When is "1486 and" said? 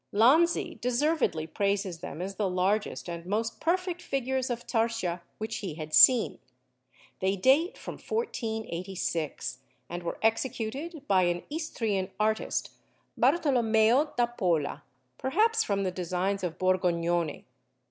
7.99-10.01